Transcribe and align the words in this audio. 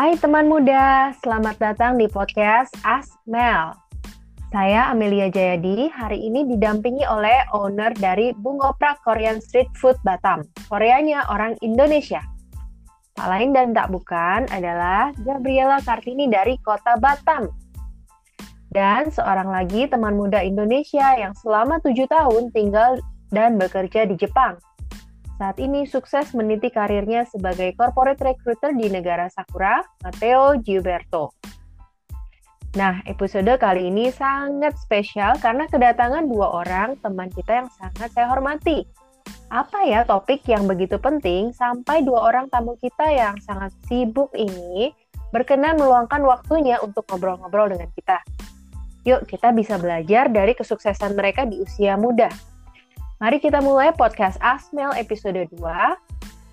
Hai 0.00 0.16
teman 0.16 0.48
muda, 0.48 1.12
selamat 1.20 1.60
datang 1.60 2.00
di 2.00 2.08
podcast 2.08 2.72
Ask 2.88 3.20
Mel. 3.28 3.76
Saya 4.48 4.88
Amelia 4.88 5.28
Jayadi, 5.28 5.92
hari 5.92 6.24
ini 6.24 6.48
didampingi 6.48 7.04
oleh 7.04 7.44
owner 7.52 7.92
dari 7.92 8.32
Bungoprak 8.32 9.04
Korean 9.04 9.44
Street 9.44 9.68
Food 9.76 10.00
Batam. 10.00 10.40
Koreanya 10.72 11.28
orang 11.28 11.52
Indonesia. 11.60 12.24
Tak 13.12 13.28
lain 13.28 13.52
dan 13.52 13.76
tak 13.76 13.92
bukan 13.92 14.48
adalah 14.48 15.12
Gabriela 15.20 15.84
Kartini 15.84 16.32
dari 16.32 16.56
kota 16.64 16.96
Batam. 16.96 17.52
Dan 18.72 19.12
seorang 19.12 19.52
lagi 19.52 19.84
teman 19.84 20.16
muda 20.16 20.40
Indonesia 20.40 21.12
yang 21.12 21.36
selama 21.36 21.76
tujuh 21.84 22.08
tahun 22.08 22.48
tinggal 22.56 23.04
dan 23.28 23.60
bekerja 23.60 24.08
di 24.08 24.16
Jepang. 24.16 24.56
Saat 25.40 25.56
ini 25.56 25.88
sukses 25.88 26.36
meniti 26.36 26.68
karirnya 26.68 27.24
sebagai 27.24 27.72
corporate 27.72 28.20
recruiter 28.20 28.76
di 28.76 28.92
negara 28.92 29.24
Sakura, 29.32 29.80
Matteo 30.04 30.52
Gilberto. 30.60 31.32
Nah, 32.76 33.00
episode 33.08 33.48
kali 33.56 33.88
ini 33.88 34.12
sangat 34.12 34.76
spesial 34.76 35.40
karena 35.40 35.64
kedatangan 35.64 36.28
dua 36.28 36.60
orang 36.60 37.00
teman 37.00 37.32
kita 37.32 37.64
yang 37.64 37.72
sangat 37.72 38.12
saya 38.12 38.28
hormati. 38.28 38.84
Apa 39.48 39.88
ya 39.88 40.04
topik 40.04 40.44
yang 40.44 40.68
begitu 40.68 41.00
penting 41.00 41.56
sampai 41.56 42.04
dua 42.04 42.28
orang 42.28 42.52
tamu 42.52 42.76
kita 42.76 43.08
yang 43.08 43.40
sangat 43.40 43.72
sibuk 43.88 44.28
ini 44.36 44.92
berkenan 45.32 45.80
meluangkan 45.80 46.20
waktunya 46.20 46.76
untuk 46.84 47.08
ngobrol-ngobrol 47.08 47.72
dengan 47.72 47.88
kita. 47.96 48.20
Yuk, 49.08 49.24
kita 49.24 49.56
bisa 49.56 49.80
belajar 49.80 50.28
dari 50.28 50.52
kesuksesan 50.52 51.16
mereka 51.16 51.48
di 51.48 51.64
usia 51.64 51.96
muda. 51.96 52.28
Mari 53.20 53.36
kita 53.36 53.60
mulai 53.60 53.92
podcast 53.92 54.40
Asmel 54.40 54.96
episode 54.96 55.36
2, 55.52 55.60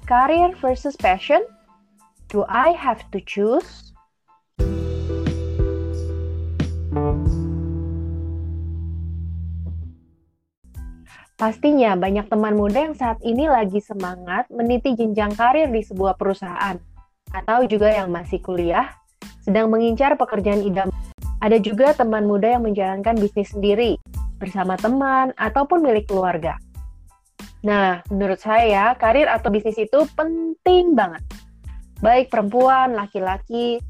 Career 0.03 0.51
versus 0.59 0.99
Passion. 0.99 1.39
Do 2.27 2.43
I 2.43 2.75
have 2.75 3.07
to 3.15 3.23
choose? 3.23 3.95
Pastinya 11.39 11.95
banyak 11.95 12.27
teman 12.27 12.59
muda 12.59 12.91
yang 12.91 12.99
saat 12.99 13.23
ini 13.23 13.47
lagi 13.47 13.79
semangat 13.79 14.51
meniti 14.51 14.91
jenjang 14.91 15.39
karir 15.39 15.71
di 15.71 15.79
sebuah 15.87 16.19
perusahaan, 16.19 16.75
atau 17.31 17.63
juga 17.63 17.95
yang 17.95 18.11
masih 18.11 18.43
kuliah, 18.43 18.91
sedang 19.39 19.71
mengincar 19.71 20.19
pekerjaan 20.19 20.67
idaman. 20.67 20.91
Ada 21.39 21.63
juga 21.63 21.95
teman 21.95 22.27
muda 22.27 22.59
yang 22.59 22.67
menjalankan 22.67 23.15
bisnis 23.15 23.55
sendiri, 23.55 23.95
bersama 24.37 24.77
teman, 24.77 25.33
ataupun 25.35 25.81
milik 25.81 26.09
keluarga. 26.09 26.57
Nah, 27.65 28.05
menurut 28.13 28.39
saya, 28.39 28.93
karir 28.95 29.27
atau 29.27 29.49
bisnis 29.49 29.77
itu 29.81 30.05
penting 30.13 30.93
banget. 30.93 31.25
Baik 31.99 32.29
perempuan, 32.29 32.93
laki-laki, 32.93 33.81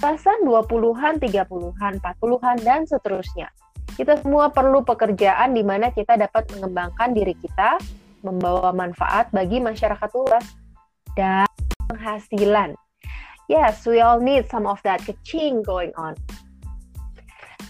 pasan 0.00 0.42
20-an, 0.48 1.20
30-an, 1.20 2.00
40-an, 2.00 2.56
dan 2.64 2.88
seterusnya 2.88 3.52
kita 3.92 4.16
semua 4.24 4.48
perlu 4.48 4.80
pekerjaan 4.80 5.52
di 5.52 5.60
mana 5.60 5.92
kita 5.92 6.16
dapat 6.16 6.48
mengembangkan 6.56 7.12
diri 7.12 7.36
kita, 7.36 7.76
membawa 8.24 8.72
manfaat 8.72 9.28
bagi 9.36 9.60
masyarakat 9.60 10.10
luas, 10.16 10.44
dan 11.12 11.44
penghasilan. 11.92 12.72
Yes, 13.52 13.84
we 13.84 14.00
all 14.00 14.16
need 14.16 14.48
some 14.48 14.64
of 14.64 14.80
that 14.86 15.04
kecing 15.04 15.60
going 15.60 15.92
on. 16.00 16.16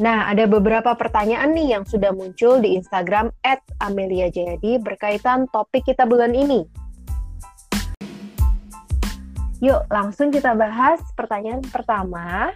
Nah, 0.00 0.32
ada 0.32 0.48
beberapa 0.48 0.96
pertanyaan 0.96 1.52
nih 1.52 1.76
yang 1.76 1.84
sudah 1.84 2.16
muncul 2.16 2.64
di 2.64 2.80
Instagram 2.80 3.28
@amelia_jayadi 3.82 4.80
berkaitan 4.80 5.44
topik 5.52 5.84
kita 5.84 6.08
bulan 6.08 6.32
ini. 6.32 6.64
Yuk, 9.60 9.84
langsung 9.92 10.32
kita 10.32 10.56
bahas 10.56 10.98
pertanyaan 11.12 11.60
pertama. 11.68 12.50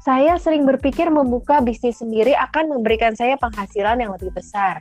Saya 0.00 0.36
sering 0.40 0.64
berpikir 0.68 1.08
membuka 1.08 1.60
bisnis 1.60 2.00
sendiri 2.00 2.32
akan 2.36 2.76
memberikan 2.76 3.12
saya 3.16 3.36
penghasilan 3.40 4.00
yang 4.00 4.12
lebih 4.16 4.32
besar. 4.32 4.80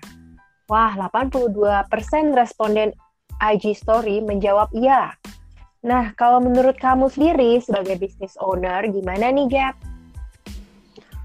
Wah, 0.70 0.94
82% 0.94 2.38
responden 2.38 2.94
IG 3.42 3.74
Story 3.74 4.22
menjawab 4.22 4.70
iya. 4.78 5.16
Nah, 5.82 6.12
kalau 6.14 6.44
menurut 6.44 6.78
kamu 6.78 7.10
sendiri 7.10 7.58
sebagai 7.64 7.98
business 7.98 8.38
owner, 8.38 8.86
gimana 8.86 9.32
nih, 9.34 9.48
Gap? 9.50 9.76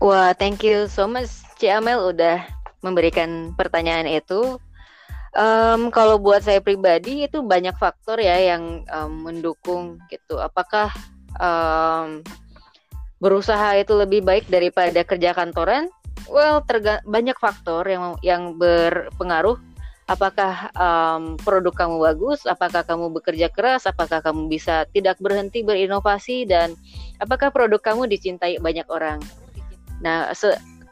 Wah, 0.03 0.35
thank 0.35 0.67
you 0.67 0.91
so 0.91 1.07
much, 1.07 1.31
Ci 1.57 1.71
Amel 1.71 2.15
udah 2.15 2.43
memberikan 2.83 3.55
pertanyaan 3.55 4.11
itu. 4.11 4.59
Um, 5.35 5.91
kalau 5.91 6.19
buat 6.19 6.47
saya 6.47 6.63
pribadi 6.63 7.27
itu 7.27 7.43
banyak 7.43 7.75
faktor 7.75 8.23
ya 8.23 8.55
yang 8.55 8.87
um, 8.91 9.27
mendukung 9.27 9.99
gitu. 10.07 10.39
Apakah 10.39 10.95
um, 11.43 12.23
berusaha 13.19 13.75
itu 13.79 13.95
lebih 13.99 14.23
baik 14.23 14.47
daripada 14.47 15.03
kerja 15.03 15.35
kantoran? 15.35 15.91
Well, 16.31 16.63
terga 16.63 17.03
banyak 17.03 17.35
faktor 17.39 17.89
yang 17.89 18.15
yang 18.23 18.55
berpengaruh. 18.59 19.59
Apakah 20.05 20.69
um, 20.77 21.41
produk 21.41 21.73
kamu 21.73 21.97
bagus? 21.97 22.45
Apakah 22.45 22.85
kamu 22.85 23.09
bekerja 23.19 23.49
keras? 23.49 23.89
Apakah 23.89 24.21
kamu 24.21 24.53
bisa 24.53 24.85
tidak 24.93 25.17
berhenti 25.17 25.65
berinovasi? 25.65 26.45
Dan 26.45 26.77
apakah 27.17 27.49
produk 27.49 27.81
kamu 27.81 28.07
dicintai 28.07 28.61
banyak 28.61 28.85
orang? 28.93 29.19
Nah, 30.05 30.29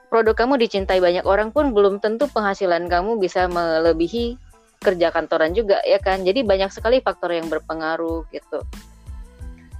produk 0.08 0.32
kamu 0.32 0.56
dicintai 0.56 0.98
banyak 1.04 1.28
orang 1.28 1.52
pun 1.52 1.76
belum 1.76 2.00
tentu 2.00 2.24
penghasilan 2.32 2.88
kamu 2.88 3.20
bisa 3.20 3.44
melebihi 3.48 4.40
kerja 4.82 5.12
kantoran 5.12 5.52
juga 5.52 5.78
ya 5.84 6.00
kan. 6.00 6.24
Jadi 6.24 6.42
banyak 6.42 6.72
sekali 6.72 7.04
faktor 7.04 7.36
yang 7.36 7.52
berpengaruh 7.52 8.24
gitu. 8.32 8.64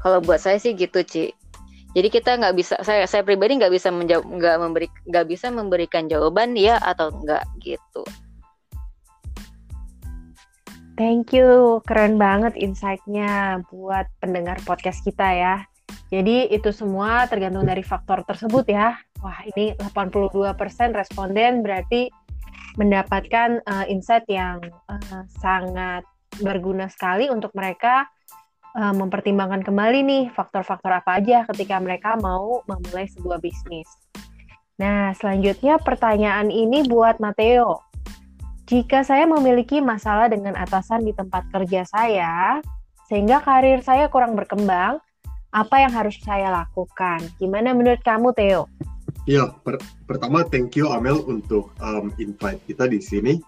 Kalau 0.05 0.19
buat 0.21 0.39
saya 0.39 0.61
sih 0.61 0.77
gitu, 0.77 1.01
Ci. 1.01 1.33
Jadi 1.93 2.09
kita 2.09 2.41
nggak 2.41 2.55
bisa, 2.57 2.75
saya 2.81 3.05
saya 3.05 3.21
pribadi 3.21 3.61
nggak 3.61 3.73
bisa 3.73 3.93
menjawab, 3.93 4.25
nggak 4.25 4.57
memberi, 4.65 4.89
nggak 5.09 5.27
bisa 5.29 5.53
memberikan 5.53 6.09
jawaban 6.09 6.57
ya 6.57 6.81
atau 6.81 7.13
enggak 7.13 7.45
gitu. 7.61 8.03
Thank 10.97 11.37
you, 11.37 11.81
keren 11.85 12.17
banget 12.17 12.57
insight-nya 12.57 13.61
buat 13.69 14.09
pendengar 14.25 14.61
podcast 14.65 15.05
kita 15.05 15.25
ya. 15.37 15.55
Jadi 16.09 16.49
itu 16.53 16.73
semua 16.73 17.29
tergantung 17.29 17.65
dari 17.65 17.85
faktor 17.85 18.25
tersebut 18.25 18.69
ya. 18.69 18.97
Wah 19.23 19.39
ini 19.55 19.73
82% 19.79 20.59
responden 20.99 21.63
berarti 21.63 22.11
mendapatkan 22.75 23.63
uh, 23.65 23.87
insight 23.87 24.27
yang 24.27 24.59
uh, 24.91 25.23
sangat 25.39 26.03
berguna 26.43 26.91
sekali 26.91 27.31
untuk 27.31 27.55
mereka 27.55 28.11
uh, 28.75 28.95
mempertimbangkan 28.97 29.63
kembali 29.63 30.01
nih 30.03 30.25
faktor-faktor 30.33 30.91
apa 30.91 31.23
aja 31.23 31.45
ketika 31.53 31.79
mereka 31.79 32.19
mau 32.19 32.67
memulai 32.67 33.07
sebuah 33.07 33.39
bisnis. 33.39 33.87
Nah, 34.81 35.15
selanjutnya 35.15 35.79
pertanyaan 35.79 36.51
ini 36.51 36.83
buat 36.89 37.23
Matteo. 37.23 37.79
Jika 38.67 39.05
saya 39.05 39.29
memiliki 39.29 39.85
masalah 39.85 40.33
dengan 40.33 40.57
atasan 40.57 41.05
di 41.05 41.13
tempat 41.13 41.45
kerja 41.53 41.85
saya, 41.85 42.59
sehingga 43.07 43.45
karir 43.45 43.85
saya 43.85 44.09
kurang 44.09 44.33
berkembang, 44.33 44.97
apa 45.53 45.77
yang 45.85 45.93
harus 45.93 46.17
saya 46.25 46.49
lakukan? 46.49 47.21
Gimana 47.37 47.77
menurut 47.77 48.01
kamu, 48.01 48.33
Theo? 48.33 48.65
Ya, 49.23 49.55
per 49.63 49.79
pertama 50.11 50.43
thank 50.43 50.75
you 50.75 50.91
Amel 50.91 51.23
untuk 51.31 51.71
um, 51.79 52.11
invite 52.19 52.59
kita 52.67 52.91
di 52.91 52.99
sini. 52.99 53.39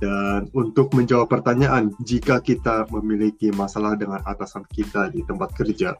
Dan 0.00 0.50
untuk 0.50 0.90
menjawab 0.98 1.30
pertanyaan, 1.30 1.94
jika 2.02 2.42
kita 2.42 2.90
memiliki 2.90 3.54
masalah 3.54 3.94
dengan 3.94 4.18
atasan 4.26 4.66
kita 4.74 5.14
di 5.14 5.22
tempat 5.22 5.54
kerja, 5.54 5.94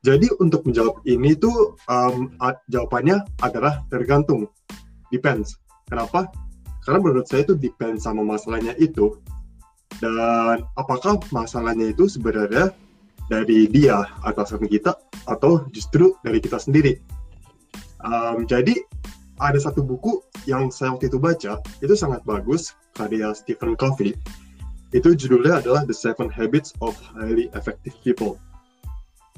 jadi 0.00 0.30
untuk 0.40 0.64
menjawab 0.64 1.04
ini 1.04 1.36
tuh 1.36 1.76
um, 1.90 2.32
jawabannya 2.70 3.20
adalah 3.44 3.84
tergantung, 3.92 4.48
depends. 5.12 5.58
Kenapa? 5.84 6.30
Karena 6.86 7.02
menurut 7.02 7.26
saya 7.26 7.42
itu 7.42 7.58
depends 7.58 8.06
sama 8.06 8.22
masalahnya 8.22 8.72
itu. 8.78 9.18
Dan 9.98 10.62
apakah 10.78 11.18
masalahnya 11.34 11.90
itu 11.90 12.06
sebenarnya 12.06 12.70
dari 13.26 13.66
dia 13.66 14.06
atasan 14.22 14.64
kita 14.70 14.94
atau 15.26 15.66
justru 15.74 16.14
dari 16.22 16.38
kita 16.38 16.56
sendiri? 16.62 17.02
Um, 18.06 18.46
jadi 18.46 18.78
ada 19.42 19.58
satu 19.58 19.82
buku 19.82 20.22
yang 20.46 20.70
saya 20.70 20.94
waktu 20.94 21.10
itu 21.10 21.18
baca 21.18 21.58
itu 21.82 21.94
sangat 21.98 22.22
bagus 22.22 22.72
karya 22.94 23.34
Stephen 23.34 23.74
Covey. 23.74 24.14
Itu 24.94 25.18
judulnya 25.18 25.58
adalah 25.60 25.82
The 25.82 25.92
Seven 25.92 26.30
Habits 26.30 26.70
of 26.78 26.94
Highly 27.18 27.50
Effective 27.58 27.98
People. 28.06 28.38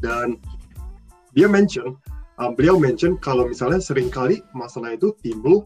Dan 0.04 0.36
dia 1.32 1.48
mention 1.48 1.96
um, 2.36 2.52
beliau 2.52 2.76
mention 2.76 3.16
kalau 3.18 3.48
misalnya 3.48 3.80
sering 3.80 4.12
kali 4.12 4.44
masalah 4.52 4.94
itu 4.94 5.16
timbul 5.24 5.64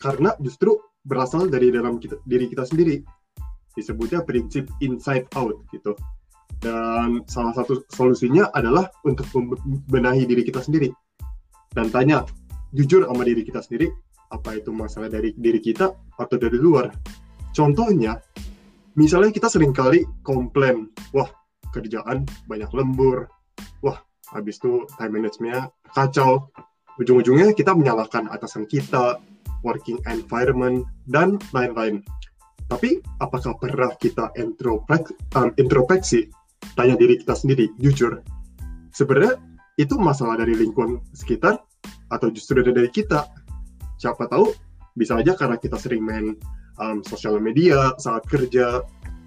karena 0.00 0.32
justru 0.40 0.80
berasal 1.06 1.46
dari 1.52 1.68
dalam 1.68 2.00
kita, 2.00 2.16
diri 2.24 2.48
kita 2.48 2.64
sendiri. 2.64 3.04
Disebutnya 3.76 4.24
prinsip 4.24 4.66
inside 4.80 5.28
out 5.36 5.60
gitu. 5.68 5.92
Dan 6.64 7.20
salah 7.28 7.52
satu 7.52 7.84
solusinya 7.92 8.48
adalah 8.56 8.88
untuk 9.04 9.28
membenahi 9.36 10.24
diri 10.24 10.40
kita 10.40 10.64
sendiri 10.64 10.88
dan 11.76 11.92
tanya 11.92 12.24
jujur 12.72 13.04
sama 13.04 13.22
diri 13.22 13.44
kita 13.44 13.60
sendiri 13.60 13.92
apa 14.32 14.56
itu 14.56 14.72
masalah 14.72 15.12
dari 15.12 15.36
diri 15.36 15.60
kita 15.60 15.92
atau 16.16 16.36
dari 16.40 16.56
luar? 16.56 16.88
Contohnya 17.52 18.18
misalnya 18.96 19.30
kita 19.30 19.52
sering 19.52 19.76
kali 19.76 20.02
komplain 20.24 20.88
wah 21.12 21.28
kerjaan 21.70 22.24
banyak 22.48 22.72
lembur. 22.72 23.28
Wah 23.84 24.00
habis 24.32 24.56
itu 24.56 24.88
time 24.96 25.20
managementnya 25.20 25.68
kacau. 25.92 26.48
Ujung-ujungnya 26.96 27.52
kita 27.52 27.76
menyalahkan 27.76 28.32
atasan 28.32 28.64
kita 28.64 29.20
working 29.60 30.00
environment 30.08 30.88
dan 31.04 31.36
lain-lain. 31.52 32.00
Tapi 32.66 33.04
apakah 33.20 33.54
pernah 33.60 33.92
kita 34.00 34.32
um, 34.40 35.48
introspeksi 35.54 36.32
tanya 36.74 36.98
diri 36.98 37.20
kita 37.20 37.36
sendiri 37.36 37.70
jujur 37.78 38.24
sebenarnya 38.96 39.36
itu 39.76 39.94
masalah 40.00 40.40
dari 40.40 40.56
lingkungan 40.56 41.04
sekitar 41.12 41.60
atau 42.12 42.28
justru 42.30 42.62
dari 42.62 42.90
kita. 42.90 43.26
Siapa 43.96 44.28
tahu 44.28 44.52
bisa 44.96 45.20
aja 45.20 45.36
karena 45.36 45.60
kita 45.60 45.76
sering 45.76 46.02
main 46.04 46.36
um, 46.80 47.04
sosial 47.04 47.36
media 47.40 47.92
saat 48.00 48.24
kerja 48.24 48.80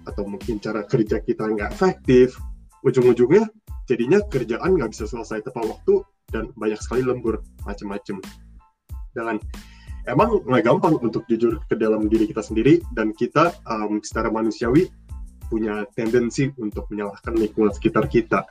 atau 0.08 0.24
mungkin 0.26 0.58
cara 0.58 0.82
kerja 0.82 1.20
kita 1.22 1.46
nggak 1.46 1.76
efektif 1.76 2.34
ujung-ujungnya 2.82 3.46
jadinya 3.84 4.18
kerjaan 4.26 4.80
nggak 4.80 4.90
bisa 4.96 5.04
selesai 5.06 5.44
tepat 5.44 5.68
waktu 5.68 6.02
dan 6.32 6.50
banyak 6.56 6.80
sekali 6.80 7.04
lembur 7.04 7.44
macam-macam 7.68 8.18
dan 9.12 9.36
emang 10.08 10.40
nggak 10.46 10.64
gampang 10.64 10.94
untuk 11.02 11.26
jujur 11.28 11.60
ke 11.66 11.74
dalam 11.76 12.06
diri 12.06 12.30
kita 12.30 12.40
sendiri 12.40 12.80
dan 12.94 13.12
kita 13.12 13.52
um, 13.66 14.00
secara 14.00 14.30
manusiawi 14.32 14.88
punya 15.50 15.82
tendensi 15.98 16.46
untuk 16.62 16.86
menyalahkan 16.94 17.34
lingkungan 17.34 17.74
sekitar 17.74 18.06
kita. 18.06 18.46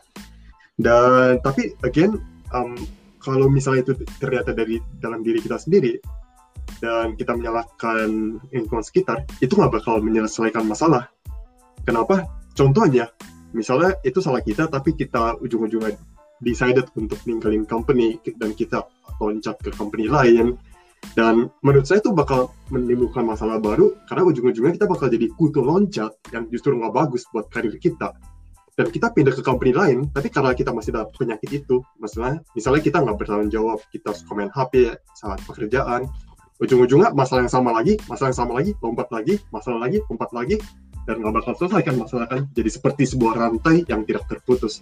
Dan 0.76 1.40
tapi 1.40 1.80
again 1.88 2.20
um, 2.52 2.76
kalau 3.19 3.51
misalnya 3.51 3.83
itu 3.83 3.94
ternyata 4.18 4.56
dari 4.56 4.80
dalam 5.00 5.19
diri 5.21 5.44
kita 5.44 5.60
sendiri 5.60 6.00
dan 6.80 7.13
kita 7.19 7.36
menyalahkan 7.36 8.39
lingkungan 8.56 8.86
sekitar, 8.86 9.27
itu 9.44 9.51
nggak 9.51 9.81
bakal 9.81 10.00
menyelesaikan 10.00 10.63
masalah. 10.63 11.12
Kenapa? 11.83 12.27
Contohnya, 12.56 13.12
misalnya 13.51 13.95
itu 14.07 14.24
salah 14.24 14.39
kita, 14.39 14.71
tapi 14.71 14.95
kita 14.95 15.39
ujung-ujungnya 15.44 16.00
decided 16.39 16.88
untuk 16.95 17.19
ninggalin 17.27 17.68
company 17.68 18.16
dan 18.39 18.56
kita 18.56 18.88
loncat 19.19 19.60
ke 19.60 19.75
company 19.75 20.07
lain. 20.07 20.56
Dan 21.16 21.48
menurut 21.63 21.88
saya 21.88 22.04
itu 22.04 22.12
bakal 22.12 22.51
menimbulkan 22.71 23.24
masalah 23.24 23.56
baru 23.56 23.95
karena 24.12 24.24
ujung-ujungnya 24.27 24.75
kita 24.75 24.88
bakal 24.88 25.07
jadi 25.07 25.31
kutu 25.36 25.63
loncat 25.63 26.12
yang 26.36 26.44
justru 26.51 26.75
nggak 26.75 26.92
bagus 26.92 27.24
buat 27.31 27.48
karir 27.48 27.71
kita 27.80 28.12
dan 28.80 28.88
kita 28.96 29.12
pindah 29.12 29.36
ke 29.36 29.44
company 29.44 29.76
lain 29.76 30.08
tapi 30.08 30.31
karena 30.31 30.56
kita 30.56 30.72
masih 30.72 30.96
ada 30.96 31.04
penyakit 31.12 31.52
itu 31.52 31.84
masalah 32.00 32.40
misalnya 32.56 32.80
kita 32.80 33.04
nggak 33.04 33.20
bertanggung 33.20 33.52
jawab 33.52 33.84
kita 33.92 34.16
suka 34.16 34.31
main 34.40 34.48
HP 34.56 34.96
saat 35.20 35.44
pekerjaan. 35.44 36.08
Ujung-ujungnya 36.64 37.12
masalah 37.12 37.44
yang 37.44 37.52
sama 37.52 37.76
lagi 37.76 38.00
masalah 38.08 38.31
yang 38.31 38.40
sama 38.40 38.54
lagi 38.56 38.72
lompat 38.80 39.12
lagi 39.12 39.36
masalah 39.52 39.84
lagi 39.84 40.00
lompat 40.08 40.31
lagi 40.31 40.56
dan 41.04 41.20
nggak 41.20 41.44
bakal 41.44 41.54
selesai 41.60 41.81
kan 41.84 41.96
masalah 42.00 42.26
kan. 42.31 42.48
Jadi 42.56 42.70
seperti 42.72 43.04
sebuah 43.04 43.36
rantai 43.36 43.84
yang 43.92 44.08
tidak 44.08 44.24
terputus. 44.31 44.80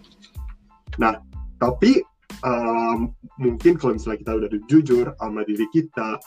Nah 1.01 1.17
tapi 1.57 1.97
um, 2.45 3.09
mungkin 3.41 3.81
kalau 3.81 3.97
misalnya 3.97 4.21
kita 4.21 4.31
udah 4.38 4.49
jujur 4.69 5.05
sama 5.17 5.41
diri 5.41 5.65
kita 5.73 6.21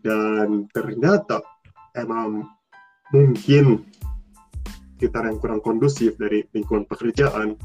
dan 0.00 0.64
ternyata 0.72 1.44
emang 1.92 2.48
mungkin 3.12 3.84
sekitar 5.00 5.24
yang 5.24 5.40
kurang 5.40 5.64
kondusif 5.64 6.20
dari 6.20 6.44
lingkungan 6.52 6.84
pekerjaan, 6.84 7.56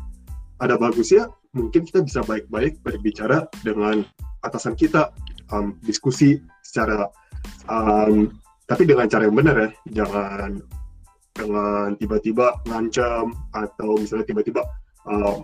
ada 0.64 0.80
bagusnya 0.80 1.28
mungkin 1.52 1.84
kita 1.84 2.00
bisa 2.00 2.24
baik-baik 2.24 2.80
berbicara 2.80 3.44
dengan 3.60 4.08
atasan 4.48 4.72
kita, 4.80 5.12
um, 5.52 5.76
diskusi 5.84 6.40
secara, 6.64 7.12
um, 7.68 8.32
tapi 8.72 8.88
dengan 8.88 9.12
cara 9.12 9.28
yang 9.28 9.36
benar 9.36 9.56
ya, 9.60 9.70
jangan 10.00 10.64
dengan 11.36 12.00
tiba-tiba 12.00 12.56
ngancam 12.72 13.36
atau 13.52 14.00
misalnya 14.00 14.32
tiba-tiba 14.32 14.64
um, 15.04 15.44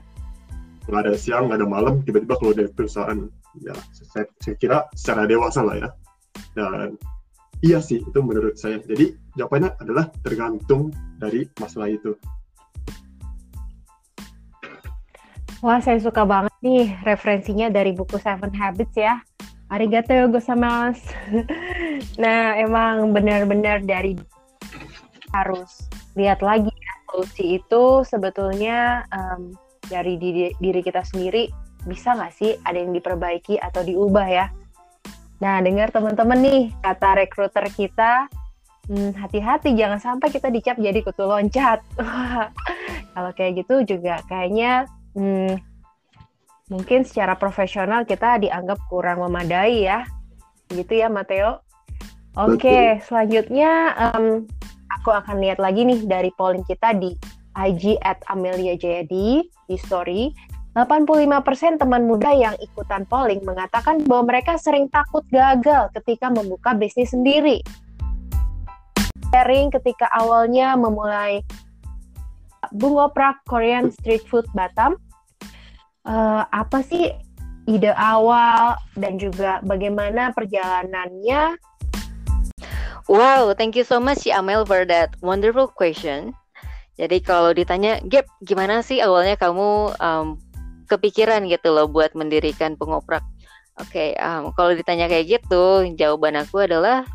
nggak 0.88 1.12
ada 1.12 1.14
siang, 1.20 1.52
nggak 1.52 1.60
ada 1.60 1.68
malam, 1.68 2.00
tiba-tiba 2.08 2.40
kalau 2.40 2.56
dari 2.56 2.72
perusahaan, 2.72 3.20
ya 3.60 3.76
saya, 3.92 4.32
saya 4.40 4.56
kira 4.56 4.88
secara 4.96 5.28
dewasa 5.28 5.60
lah 5.60 5.76
ya. 5.76 5.90
Dan 6.56 6.96
Iya 7.62 7.78
sih, 7.78 8.02
itu 8.02 8.20
menurut 8.26 8.58
saya. 8.58 8.82
Jadi 8.82 9.14
jawabannya 9.38 9.78
adalah 9.78 10.10
tergantung 10.26 10.90
dari 11.22 11.46
masalah 11.62 11.94
itu. 11.94 12.18
Wah, 15.62 15.78
saya 15.78 16.02
suka 16.02 16.26
banget 16.26 16.50
nih 16.66 16.90
referensinya 17.06 17.70
dari 17.70 17.94
buku 17.94 18.18
Seven 18.18 18.50
Habits 18.50 18.98
ya. 18.98 19.22
Arigato 19.70 20.10
gozaimasu. 20.34 21.06
nah, 22.24 22.58
emang 22.58 23.14
benar-benar 23.14 23.86
dari 23.86 24.18
harus 25.32 25.86
lihat 26.18 26.42
lagi 26.42 26.74
ya, 26.74 26.94
solusi 27.08 27.62
itu 27.62 28.02
sebetulnya 28.04 29.06
um, 29.14 29.54
dari 29.86 30.18
diri, 30.18 30.52
diri 30.58 30.82
kita 30.82 31.06
sendiri 31.06 31.48
bisa 31.86 32.14
nggak 32.14 32.34
sih 32.36 32.52
ada 32.66 32.78
yang 32.78 32.94
diperbaiki 32.94 33.58
atau 33.58 33.82
diubah 33.82 34.28
ya 34.28 34.46
Nah, 35.42 35.58
dengar 35.58 35.90
teman-teman 35.90 36.38
nih, 36.38 36.62
kata 36.86 37.18
rekruter 37.18 37.66
kita, 37.74 38.30
hmm, 38.86 39.18
hati-hati 39.18 39.74
jangan 39.74 39.98
sampai 39.98 40.30
kita 40.30 40.54
dicap 40.54 40.78
jadi 40.78 41.02
kutu 41.02 41.26
loncat. 41.26 41.82
Kalau 43.18 43.32
kayak 43.34 43.66
gitu 43.66 43.98
juga 43.98 44.22
kayaknya 44.30 44.86
hmm, 45.18 45.58
mungkin 46.70 47.04
secara 47.04 47.34
profesional 47.36 48.06
kita 48.06 48.38
dianggap 48.38 48.78
kurang 48.86 49.26
memadai 49.26 49.90
ya. 49.90 50.06
Gitu 50.70 51.02
ya, 51.02 51.10
Mateo. 51.10 51.66
Oke, 52.38 52.64
okay, 52.64 52.86
selanjutnya 53.04 53.92
um, 53.98 54.48
aku 54.88 55.12
akan 55.12 55.44
lihat 55.44 55.60
lagi 55.60 55.84
nih 55.84 56.06
dari 56.08 56.32
polling 56.38 56.64
kita 56.64 56.96
di 56.96 57.12
IG 57.58 58.00
at 58.00 58.24
Amelia 58.32 58.80
Jayadi 58.80 59.44
di 59.44 59.76
story. 59.76 60.32
85% 60.72 61.84
teman 61.84 62.08
muda 62.08 62.32
yang 62.32 62.56
ikutan 62.64 63.04
polling 63.12 63.44
mengatakan 63.44 64.00
bahwa 64.08 64.32
mereka 64.32 64.56
sering 64.56 64.88
takut 64.88 65.28
gagal 65.28 65.92
ketika 66.00 66.32
membuka 66.32 66.72
bisnis 66.72 67.12
sendiri. 67.12 67.60
Sharing 69.32 69.72
ketika 69.72 70.08
awalnya 70.16 70.80
memulai 70.80 71.44
Bungoprak 72.72 73.44
Korean 73.52 73.92
Street 73.92 74.24
Food 74.32 74.48
Batam, 74.56 74.96
uh, 76.08 76.48
apa 76.48 76.80
sih 76.88 77.12
ide 77.68 77.92
awal 77.92 78.80
dan 78.96 79.20
juga 79.20 79.60
bagaimana 79.68 80.32
perjalanannya? 80.32 81.60
Wow, 83.12 83.52
thank 83.60 83.76
you 83.76 83.84
so 83.84 84.00
much 84.00 84.24
Amel 84.24 84.64
for 84.64 84.88
that 84.88 85.12
wonderful 85.20 85.68
question. 85.68 86.32
Jadi 86.96 87.20
kalau 87.20 87.52
ditanya, 87.52 88.00
Gap, 88.08 88.30
gimana 88.40 88.80
sih 88.86 89.04
awalnya 89.04 89.36
kamu 89.36 89.92
um, 90.00 90.40
kepikiran 90.92 91.48
gitu 91.48 91.72
loh 91.72 91.88
buat 91.88 92.12
mendirikan 92.12 92.76
pengoprak. 92.76 93.24
Oke, 93.80 94.12
okay, 94.14 94.20
um, 94.20 94.52
kalau 94.52 94.76
ditanya 94.76 95.08
kayak 95.08 95.40
gitu, 95.40 95.88
jawaban 95.96 96.36
aku 96.36 96.68
adalah 96.68 97.08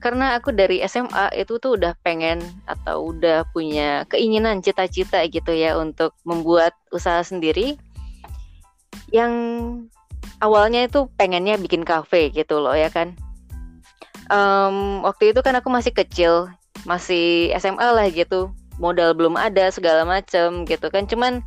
karena 0.00 0.36
aku 0.36 0.52
dari 0.52 0.80
SMA 0.84 1.32
itu 1.36 1.60
tuh 1.60 1.76
udah 1.76 1.92
pengen 2.04 2.40
atau 2.64 3.12
udah 3.12 3.48
punya 3.52 4.04
keinginan 4.08 4.64
cita-cita 4.64 5.24
gitu 5.28 5.52
ya 5.52 5.76
untuk 5.76 6.16
membuat 6.24 6.76
usaha 6.92 7.20
sendiri. 7.20 7.76
Yang 9.12 9.32
awalnya 10.40 10.88
itu 10.88 11.08
pengennya 11.20 11.60
bikin 11.60 11.84
kafe 11.84 12.32
gitu 12.32 12.60
loh 12.60 12.76
ya 12.76 12.88
kan. 12.88 13.12
Um, 14.30 15.02
waktu 15.02 15.34
itu 15.34 15.40
kan 15.42 15.58
aku 15.58 15.68
masih 15.68 15.92
kecil 15.92 16.48
masih 16.88 17.52
SMA 17.60 17.88
lah 17.92 18.08
gitu. 18.08 18.52
Modal 18.80 19.12
belum 19.12 19.36
ada 19.36 19.68
segala 19.68 20.08
macem 20.08 20.64
gitu 20.64 20.88
kan. 20.88 21.04
Cuman 21.04 21.44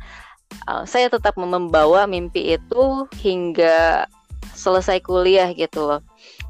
uh, 0.68 0.84
saya 0.84 1.10
tetap 1.10 1.34
membawa 1.36 2.06
mimpi 2.08 2.56
itu 2.56 3.08
hingga 3.20 4.08
selesai 4.54 5.02
kuliah 5.02 5.50
gitu 5.52 5.84
loh. 5.84 6.00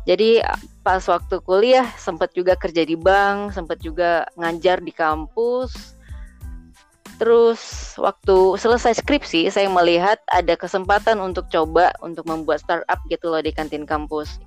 Jadi 0.04 0.44
pas 0.84 1.00
waktu 1.08 1.40
kuliah 1.40 1.88
sempat 1.96 2.36
juga 2.36 2.54
kerja 2.54 2.84
di 2.84 2.94
bank, 2.94 3.56
sempat 3.56 3.80
juga 3.80 4.28
ngajar 4.36 4.84
di 4.84 4.92
kampus. 4.92 5.96
Terus 7.16 7.94
waktu 7.96 8.58
selesai 8.58 9.00
skripsi 9.00 9.48
saya 9.48 9.70
melihat 9.70 10.18
ada 10.34 10.58
kesempatan 10.58 11.22
untuk 11.22 11.46
coba 11.48 11.94
untuk 12.04 12.26
membuat 12.26 12.60
startup 12.60 13.00
gitu 13.08 13.32
loh 13.32 13.40
di 13.40 13.54
kantin 13.54 13.86
kampus. 13.88 14.42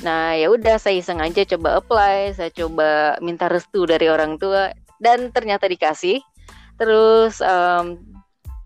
Nah 0.00 0.32
ya 0.32 0.48
udah 0.48 0.80
saya 0.80 1.02
iseng 1.02 1.20
aja 1.20 1.44
coba 1.44 1.82
apply, 1.82 2.32
saya 2.32 2.48
coba 2.54 3.20
minta 3.20 3.50
restu 3.52 3.84
dari 3.84 4.08
orang 4.08 4.40
tua 4.40 4.72
dan 5.02 5.28
ternyata 5.34 5.68
dikasih. 5.68 6.24
Terus 6.80 7.42
um, 7.44 8.00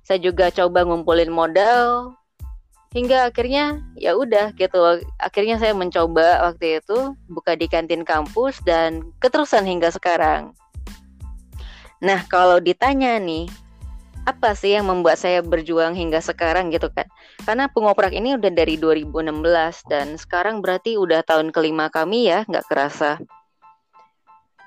saya 0.07 0.23
juga 0.23 0.55
coba 0.55 0.87
ngumpulin 0.87 1.35
modal 1.35 2.15
hingga 2.95 3.27
akhirnya 3.27 3.83
ya 3.99 4.15
udah 4.15 4.55
gitu. 4.55 5.03
Akhirnya 5.19 5.59
saya 5.59 5.75
mencoba 5.75 6.47
waktu 6.47 6.79
itu 6.79 7.19
buka 7.27 7.59
di 7.59 7.67
kantin 7.67 8.07
kampus 8.07 8.63
dan 8.63 9.03
keterusan 9.19 9.67
hingga 9.67 9.91
sekarang. 9.91 10.55
Nah, 11.99 12.23
kalau 12.31 12.63
ditanya 12.63 13.19
nih, 13.19 13.51
apa 14.31 14.55
sih 14.55 14.79
yang 14.79 14.87
membuat 14.87 15.19
saya 15.19 15.43
berjuang 15.43 15.99
hingga 15.99 16.23
sekarang 16.23 16.71
gitu 16.71 16.87
kan? 16.95 17.11
Karena 17.43 17.67
pengoprak 17.67 18.15
ini 18.15 18.39
udah 18.39 18.53
dari 18.55 18.79
2016 18.79 19.91
dan 19.91 20.15
sekarang 20.15 20.63
berarti 20.63 20.95
udah 20.95 21.27
tahun 21.27 21.51
kelima 21.51 21.91
kami 21.91 22.31
ya, 22.31 22.47
nggak 22.47 22.69
kerasa. 22.71 23.19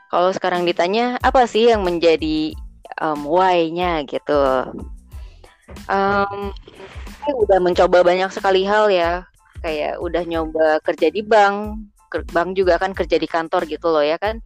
Kalau 0.10 0.34
sekarang 0.34 0.66
ditanya, 0.66 1.22
apa 1.22 1.46
sih 1.46 1.70
yang 1.70 1.86
menjadi 1.86 2.58
um, 2.98 3.30
why-nya 3.30 4.04
gitu? 4.10 4.42
Um, 5.90 6.54
saya 7.20 7.36
udah 7.36 7.60
mencoba 7.62 8.02
banyak 8.02 8.30
sekali 8.34 8.66
hal 8.66 8.90
ya, 8.90 9.26
kayak 9.62 10.00
udah 10.02 10.24
nyoba 10.26 10.82
kerja 10.86 11.10
di 11.14 11.22
bank, 11.22 11.90
bank 12.34 12.58
juga 12.58 12.82
kan 12.82 12.96
kerja 12.96 13.22
di 13.22 13.28
kantor 13.30 13.70
gitu 13.70 13.90
loh 13.90 14.02
ya 14.02 14.18
kan. 14.18 14.42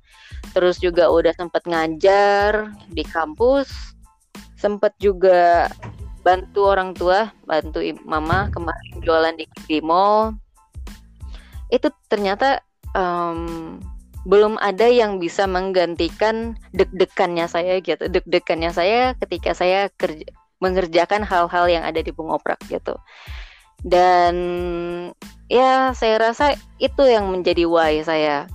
Terus 0.52 0.80
juga 0.84 1.08
udah 1.08 1.32
sempat 1.36 1.64
ngajar 1.64 2.72
di 2.92 3.04
kampus, 3.08 3.72
sempat 4.60 4.92
juga 5.00 5.72
bantu 6.24 6.68
orang 6.68 6.96
tua, 6.96 7.32
bantu 7.44 7.84
mama 8.04 8.48
kemarin 8.52 8.94
jualan 9.04 9.36
di, 9.36 9.46
di 9.68 9.80
mall. 9.84 10.36
Itu 11.72 11.92
ternyata 12.08 12.64
um, 12.96 13.80
belum 14.24 14.56
ada 14.64 14.88
yang 14.88 15.20
bisa 15.20 15.44
menggantikan 15.44 16.56
deg-degannya 16.72 17.48
saya 17.48 17.84
gitu. 17.84 18.08
Deg-degannya 18.08 18.72
saya 18.72 19.16
ketika 19.20 19.52
saya 19.52 19.92
kerja 20.00 20.28
mengerjakan 20.64 21.28
hal-hal 21.28 21.68
yang 21.68 21.84
ada 21.84 22.00
di 22.00 22.16
Bungoprak 22.16 22.64
gitu. 22.72 22.96
Dan 23.84 24.36
ya 25.52 25.92
saya 25.92 26.32
rasa 26.32 26.56
itu 26.80 27.04
yang 27.04 27.28
menjadi 27.28 27.68
why 27.68 28.00
saya. 28.00 28.48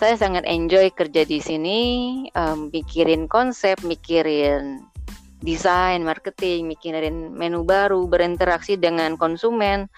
Saya 0.00 0.16
sangat 0.16 0.44
enjoy 0.48 0.92
kerja 0.92 1.24
di 1.24 1.40
sini, 1.40 1.80
um, 2.36 2.68
mikirin 2.72 3.28
konsep, 3.28 3.80
mikirin 3.84 4.84
desain, 5.44 6.00
marketing, 6.04 6.68
mikirin 6.68 7.32
menu 7.32 7.64
baru, 7.64 8.04
berinteraksi 8.08 8.76
dengan 8.76 9.16
konsumen, 9.20 9.88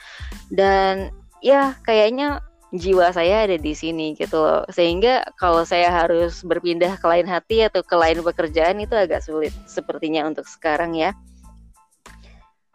dan 0.50 1.14
ya 1.42 1.78
kayaknya 1.86 2.42
jiwa 2.74 3.08
saya 3.16 3.48
ada 3.48 3.56
di 3.56 3.72
sini 3.72 4.12
gitu 4.18 4.38
loh. 4.38 4.62
Sehingga 4.68 5.24
kalau 5.40 5.64
saya 5.64 5.88
harus 5.88 6.44
berpindah 6.44 7.00
ke 7.00 7.06
lain 7.08 7.26
hati 7.26 7.64
atau 7.64 7.80
ke 7.80 7.96
lain 7.96 8.20
pekerjaan 8.20 8.78
itu 8.82 8.92
agak 8.92 9.24
sulit 9.24 9.54
sepertinya 9.64 10.26
untuk 10.28 10.44
sekarang 10.44 10.92
ya. 10.94 11.16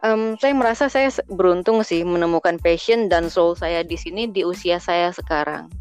Um, 0.04 0.36
saya 0.36 0.52
merasa 0.52 0.92
saya 0.92 1.08
beruntung 1.32 1.80
sih 1.80 2.04
menemukan 2.04 2.60
passion 2.60 3.08
dan 3.08 3.32
soul 3.32 3.56
saya 3.56 3.80
di 3.80 3.96
sini 3.96 4.28
di 4.28 4.44
usia 4.44 4.76
saya 4.76 5.08
sekarang. 5.08 5.72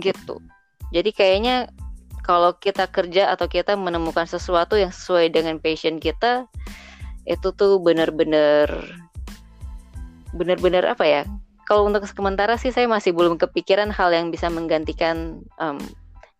Gitu. 0.00 0.40
Jadi 0.88 1.12
kayaknya 1.12 1.68
kalau 2.24 2.56
kita 2.56 2.88
kerja 2.88 3.28
atau 3.36 3.44
kita 3.44 3.76
menemukan 3.76 4.24
sesuatu 4.24 4.80
yang 4.80 4.88
sesuai 4.88 5.28
dengan 5.28 5.60
passion 5.60 6.00
kita 6.00 6.48
itu 7.28 7.52
tuh 7.52 7.76
benar-benar 7.84 8.72
benar-benar 10.32 10.88
apa 10.88 11.04
ya? 11.04 11.22
Kalau 11.68 11.84
untuk 11.84 12.08
sementara 12.08 12.56
sih 12.56 12.72
saya 12.72 12.88
masih 12.88 13.12
belum 13.12 13.36
kepikiran 13.36 13.92
hal 13.92 14.16
yang 14.16 14.32
bisa 14.32 14.48
menggantikan 14.48 15.44
um, 15.60 15.76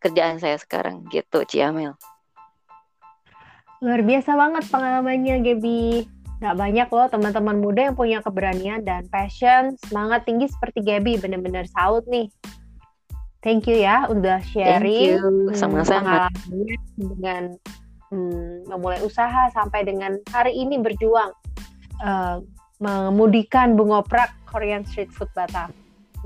kerjaan 0.00 0.40
saya 0.40 0.56
sekarang 0.56 1.04
gitu, 1.12 1.44
Ciamel. 1.44 1.96
Luar 3.84 4.00
biasa 4.00 4.32
banget 4.32 4.64
pengalamannya, 4.72 5.36
Gaby. 5.44 6.08
Gak 6.44 6.60
banyak 6.60 6.88
loh 6.92 7.08
teman-teman 7.08 7.56
muda 7.56 7.88
yang 7.88 7.96
punya 7.96 8.20
keberanian 8.20 8.84
dan 8.84 9.08
passion, 9.08 9.80
semangat 9.88 10.28
tinggi 10.28 10.44
seperti 10.44 10.84
Gaby, 10.84 11.16
bener-bener 11.16 11.64
salut 11.72 12.04
nih. 12.04 12.28
Thank 13.40 13.64
you 13.64 13.80
ya 13.80 14.04
udah 14.12 14.44
sharing 14.44 15.24
hmm, 15.24 15.56
sama-sama 15.56 16.28
dengan 17.00 17.56
hmm, 18.12 18.68
memulai 18.68 19.00
usaha 19.00 19.48
sampai 19.56 19.88
dengan 19.88 20.20
hari 20.36 20.52
ini 20.52 20.76
berjuang 20.84 21.32
uh, 22.04 22.44
mengemudikan 22.76 23.72
bungoprak 23.72 24.28
Korean 24.44 24.84
Street 24.84 25.08
Food 25.16 25.32
Batam. 25.32 25.72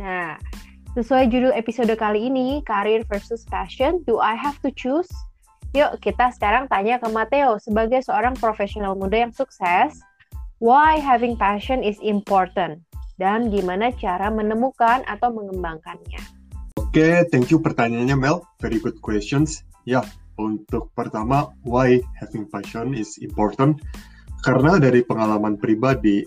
Nah, 0.02 0.34
sesuai 0.98 1.30
judul 1.30 1.54
episode 1.54 1.94
kali 1.94 2.26
ini, 2.26 2.58
Career 2.66 3.06
versus 3.06 3.46
Passion, 3.46 4.02
Do 4.02 4.18
I 4.18 4.34
Have 4.34 4.58
to 4.66 4.74
Choose? 4.74 5.10
Yuk 5.76 6.00
kita 6.02 6.32
sekarang 6.32 6.64
tanya 6.66 6.96
ke 6.96 7.06
Mateo 7.06 7.60
sebagai 7.60 8.00
seorang 8.00 8.32
profesional 8.34 8.96
muda 8.96 9.28
yang 9.28 9.34
sukses, 9.36 10.00
why 10.58 10.98
having 10.98 11.38
passion 11.38 11.82
is 11.82 11.98
important 12.02 12.82
dan 13.18 13.50
gimana 13.50 13.90
cara 13.98 14.30
menemukan 14.30 15.02
atau 15.06 15.30
mengembangkannya. 15.34 16.22
Oke, 16.78 16.94
okay, 16.94 17.14
thank 17.30 17.50
you 17.50 17.58
pertanyaannya 17.58 18.14
Mel. 18.14 18.46
Very 18.62 18.78
good 18.78 18.98
questions. 19.02 19.66
Ya, 19.82 20.06
untuk 20.38 20.94
pertama, 20.94 21.50
why 21.66 21.98
having 22.14 22.46
passion 22.46 22.94
is 22.94 23.18
important? 23.18 23.82
Karena 24.46 24.78
dari 24.78 25.02
pengalaman 25.02 25.58
pribadi, 25.58 26.22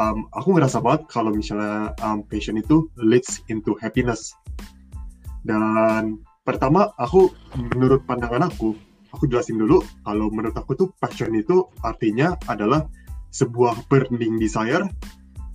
um, 0.00 0.24
aku 0.32 0.56
ngerasa 0.56 0.80
banget 0.80 1.04
kalau 1.12 1.30
misalnya 1.36 1.92
um, 2.00 2.24
passion 2.24 2.56
itu 2.56 2.88
leads 2.96 3.44
into 3.52 3.76
happiness. 3.76 4.32
Dan 5.44 6.24
pertama 6.44 6.92
aku 6.96 7.28
menurut 7.76 8.04
pandangan 8.08 8.48
aku 8.48 8.72
aku 9.10 9.26
jelasin 9.26 9.58
dulu 9.58 9.82
kalau 10.06 10.30
menurut 10.30 10.54
aku 10.54 10.72
tuh 10.78 10.88
passion 10.98 11.34
itu 11.34 11.66
artinya 11.82 12.38
adalah 12.46 12.86
sebuah 13.30 13.86
burning 13.86 14.38
desire 14.38 14.86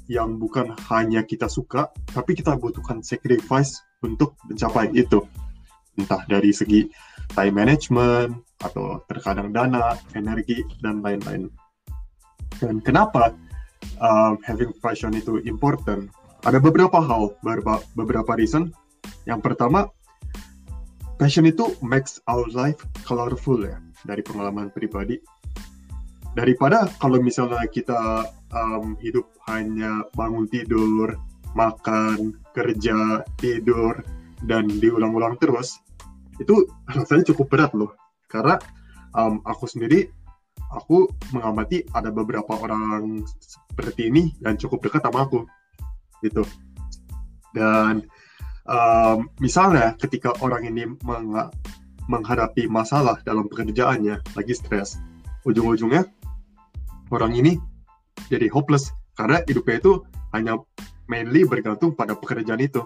yang 0.06 0.38
bukan 0.38 0.76
hanya 0.92 1.26
kita 1.26 1.50
suka 1.50 1.90
tapi 2.14 2.38
kita 2.38 2.56
butuhkan 2.56 3.02
sacrifice 3.02 3.82
untuk 4.06 4.38
mencapai 4.46 4.94
itu 4.94 5.24
entah 5.98 6.22
dari 6.28 6.52
segi 6.52 6.86
time 7.34 7.56
management 7.56 8.38
atau 8.62 9.02
terkadang 9.10 9.52
dana, 9.52 9.98
energi 10.14 10.64
dan 10.80 11.02
lain-lain. 11.02 11.50
Dan 12.62 12.80
kenapa 12.80 13.36
um, 14.00 14.40
having 14.46 14.72
passion 14.80 15.12
itu 15.16 15.42
important? 15.44 16.08
Ada 16.46 16.62
beberapa 16.62 17.02
hal, 17.02 17.36
beberapa 17.42 17.82
beberapa 17.98 18.32
reason. 18.38 18.72
Yang 19.26 19.42
pertama, 19.52 19.90
passion 21.18 21.50
itu 21.50 21.74
makes 21.82 22.22
our 22.30 22.46
life 22.54 22.80
colorful 23.04 23.58
ya 23.58 23.82
dari 24.06 24.22
pengalaman 24.22 24.70
pribadi 24.70 25.18
daripada 26.36 26.92
kalau 27.00 27.24
misalnya 27.24 27.64
kita 27.72 28.28
um, 28.52 29.00
hidup 29.00 29.24
hanya 29.48 30.04
bangun 30.14 30.46
tidur 30.52 31.16
makan 31.56 32.36
kerja 32.52 33.24
tidur 33.40 34.04
dan 34.44 34.68
diulang-ulang 34.68 35.40
terus 35.40 35.80
itu 36.38 36.68
rasanya 36.92 37.32
cukup 37.32 37.48
berat 37.48 37.72
loh. 37.72 37.96
Karena 38.28 38.60
um, 39.16 39.40
aku 39.48 39.64
sendiri 39.64 40.12
aku 40.76 41.08
mengamati 41.32 41.88
ada 41.96 42.12
beberapa 42.12 42.60
orang 42.60 43.24
seperti 43.40 44.12
ini 44.12 44.36
yang 44.44 44.60
cukup 44.60 44.84
dekat 44.92 45.08
sama 45.08 45.24
aku 45.24 45.48
gitu. 46.20 46.44
Dan 47.56 48.04
um, 48.68 49.32
misalnya 49.40 49.96
ketika 49.96 50.36
orang 50.44 50.68
ini 50.68 50.84
meng 51.08 51.32
menghadapi 52.06 52.70
masalah 52.70 53.18
dalam 53.26 53.50
pekerjaannya, 53.50 54.22
lagi 54.38 54.54
stres, 54.54 55.02
ujung-ujungnya 55.42 56.06
orang 57.14 57.34
ini 57.38 57.58
jadi 58.32 58.50
hopeless 58.50 58.90
karena 59.16 59.42
hidupnya 59.46 59.80
itu 59.80 59.94
hanya 60.34 60.60
mainly 61.08 61.46
bergantung 61.46 61.94
pada 61.94 62.18
pekerjaan 62.18 62.60
itu. 62.60 62.84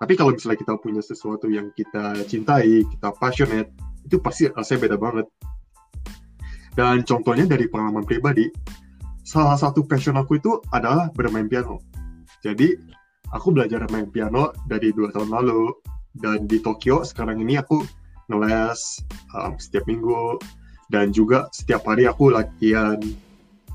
Tapi 0.00 0.16
kalau 0.16 0.32
misalnya 0.32 0.56
kita 0.56 0.74
punya 0.80 1.04
sesuatu 1.04 1.44
yang 1.52 1.68
kita 1.76 2.24
cintai, 2.24 2.88
kita 2.88 3.12
passionate, 3.20 3.68
itu 4.00 4.16
pasti 4.16 4.48
rasanya 4.48 4.88
beda 4.88 4.96
banget. 4.96 5.26
Dan 6.72 7.04
contohnya 7.04 7.44
dari 7.44 7.68
pengalaman 7.68 8.08
pribadi, 8.08 8.48
salah 9.20 9.60
satu 9.60 9.84
passion 9.84 10.16
aku 10.16 10.40
itu 10.40 10.56
adalah 10.72 11.12
bermain 11.12 11.44
piano. 11.44 11.84
Jadi 12.40 12.72
aku 13.28 13.52
belajar 13.52 13.84
main 13.92 14.08
piano 14.08 14.56
dari 14.64 14.88
dua 14.96 15.12
tahun 15.12 15.28
lalu 15.28 15.68
dan 16.16 16.48
di 16.48 16.58
Tokyo 16.64 17.04
sekarang 17.04 17.44
ini 17.44 17.60
aku 17.60 17.84
ngeles 18.32 19.04
um, 19.36 19.54
setiap 19.60 19.84
minggu 19.84 20.40
dan 20.90 21.14
juga 21.14 21.46
setiap 21.54 21.86
hari 21.86 22.10
aku 22.10 22.34
latihan 22.34 22.98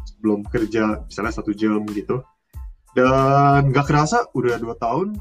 sebelum 0.03 0.43
kerja 0.51 1.07
misalnya 1.07 1.33
satu 1.33 1.55
jam 1.55 1.87
gitu. 1.95 2.19
Dan 2.91 3.71
gak 3.71 3.87
kerasa 3.87 4.27
udah 4.35 4.59
dua 4.59 4.75
tahun. 4.75 5.15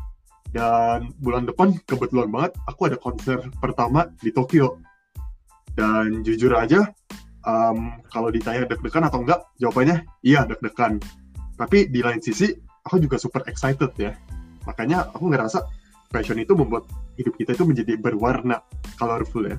Dan 0.55 1.11
bulan 1.19 1.51
depan 1.51 1.75
kebetulan 1.83 2.31
banget 2.31 2.55
aku 2.67 2.87
ada 2.87 2.99
konser 2.99 3.39
pertama 3.63 4.11
di 4.19 4.35
Tokyo. 4.35 4.83
Dan 5.75 6.23
jujur 6.27 6.55
aja 6.55 6.87
um, 7.47 7.99
kalau 8.11 8.31
ditanya 8.31 8.67
deg-degan 8.67 9.07
atau 9.07 9.23
enggak 9.23 9.43
jawabannya 9.59 10.03
iya 10.27 10.47
deg-degan. 10.47 10.99
Tapi 11.55 11.91
di 11.91 12.03
lain 12.03 12.23
sisi 12.23 12.51
aku 12.87 13.03
juga 13.03 13.19
super 13.19 13.43
excited 13.47 13.95
ya. 13.99 14.15
Makanya 14.67 15.11
aku 15.15 15.31
ngerasa 15.31 15.63
passion 16.11 16.39
itu 16.39 16.55
membuat 16.55 16.87
hidup 17.19 17.35
kita 17.35 17.59
itu 17.59 17.67
menjadi 17.67 17.99
berwarna 17.99 18.63
colorful 18.99 19.51
ya 19.51 19.59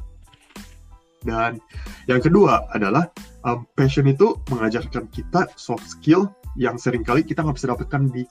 dan 1.25 1.57
yang 2.05 2.21
kedua 2.21 2.69
adalah 2.71 3.09
um, 3.43 3.65
passion 3.73 4.05
itu 4.05 4.37
mengajarkan 4.53 5.09
kita 5.09 5.49
soft 5.57 5.85
skill 5.89 6.29
yang 6.55 6.79
sering 6.79 7.03
kali 7.03 7.25
kita 7.25 7.43
nggak 7.43 7.57
bisa 7.57 7.73
dapatkan 7.73 8.07
di 8.13 8.23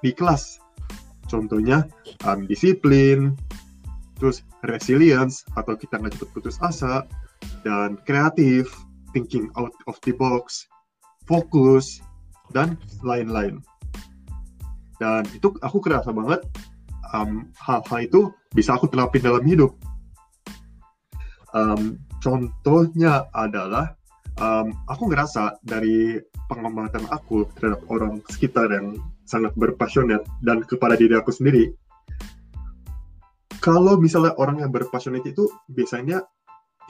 di 0.00 0.10
kelas. 0.14 0.62
Contohnya 1.26 1.84
um, 2.24 2.46
disiplin 2.46 3.34
terus 4.16 4.46
resilience 4.64 5.44
atau 5.58 5.76
kita 5.76 6.00
nggak 6.00 6.16
cepat 6.16 6.28
putus 6.32 6.56
asa 6.62 7.04
dan 7.66 8.00
kreatif 8.08 8.70
thinking 9.12 9.50
out 9.58 9.74
of 9.90 9.98
the 10.06 10.14
box 10.14 10.64
fokus 11.26 12.00
dan 12.54 12.78
lain-lain. 13.02 13.60
Dan 14.96 15.28
itu 15.36 15.52
aku 15.60 15.82
kerasa 15.82 16.14
banget 16.14 16.40
um, 17.12 17.50
hal-hal 17.60 18.00
itu 18.00 18.20
bisa 18.54 18.78
aku 18.78 18.88
terapin 18.88 19.20
dalam 19.20 19.44
hidup. 19.44 19.76
Um, 21.52 22.00
contohnya 22.26 23.30
adalah 23.30 23.94
um, 24.42 24.74
aku 24.90 25.14
ngerasa 25.14 25.62
dari 25.62 26.18
pengamatan 26.50 27.06
aku 27.14 27.46
terhadap 27.54 27.86
orang 27.86 28.18
sekitar 28.26 28.66
yang 28.74 28.98
sangat 29.22 29.54
berpasionet 29.54 30.26
dan 30.42 30.66
kepada 30.66 30.98
diri 30.98 31.14
aku 31.14 31.30
sendiri, 31.30 31.70
kalau 33.62 33.94
misalnya 33.98 34.34
orang 34.42 34.62
yang 34.62 34.74
berpasionet 34.74 35.22
itu 35.22 35.46
biasanya 35.70 36.26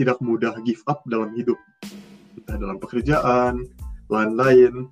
tidak 0.00 0.16
mudah 0.24 0.56
give 0.64 0.80
up 0.88 1.04
dalam 1.08 1.32
hidup, 1.36 1.56
entah 2.36 2.56
dalam 2.56 2.80
pekerjaan, 2.80 3.64
lain-lain. 4.08 4.88